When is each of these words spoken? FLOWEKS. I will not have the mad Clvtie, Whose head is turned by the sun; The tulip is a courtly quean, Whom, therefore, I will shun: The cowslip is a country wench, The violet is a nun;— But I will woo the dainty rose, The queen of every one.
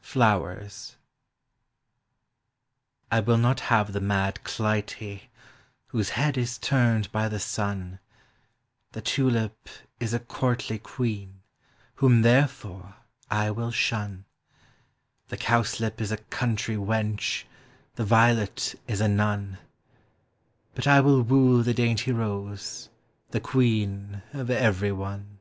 FLOWEKS. 0.00 0.96
I 3.12 3.20
will 3.20 3.36
not 3.36 3.60
have 3.68 3.92
the 3.92 4.00
mad 4.00 4.36
Clvtie, 4.42 5.24
Whose 5.88 6.08
head 6.16 6.38
is 6.38 6.56
turned 6.56 7.12
by 7.12 7.28
the 7.28 7.38
sun; 7.38 7.98
The 8.92 9.02
tulip 9.02 9.68
is 9.98 10.14
a 10.14 10.18
courtly 10.18 10.78
quean, 10.78 11.42
Whom, 11.96 12.22
therefore, 12.22 12.94
I 13.30 13.50
will 13.50 13.70
shun: 13.70 14.24
The 15.28 15.36
cowslip 15.36 16.00
is 16.00 16.10
a 16.10 16.16
country 16.32 16.76
wench, 16.76 17.44
The 17.96 18.04
violet 18.06 18.80
is 18.88 19.02
a 19.02 19.08
nun;— 19.08 19.58
But 20.74 20.86
I 20.86 21.00
will 21.02 21.20
woo 21.20 21.62
the 21.62 21.74
dainty 21.74 22.12
rose, 22.12 22.88
The 23.28 23.40
queen 23.40 24.22
of 24.32 24.48
every 24.48 24.90
one. 24.92 25.38